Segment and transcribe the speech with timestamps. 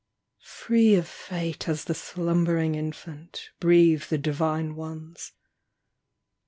[0.47, 5.33] Free of fate as the slumbering Infant, breathe the divine ones.